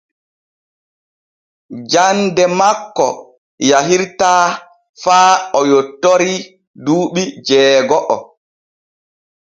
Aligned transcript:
Jande 1.91 2.43
makko 2.59 3.07
yahirtaa 3.69 4.43
faa 5.03 5.31
o 5.57 5.61
yottori 5.71 6.33
duuɓi 6.85 7.23
jeego’o. 7.47 8.15